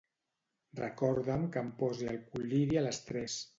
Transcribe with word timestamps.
Recorda'm 0.79 1.45
que 1.57 1.63
em 1.67 1.71
posi 1.83 2.11
el 2.15 2.19
col·liri 2.33 2.83
a 2.83 2.87
les 2.89 3.05
tres. 3.13 3.41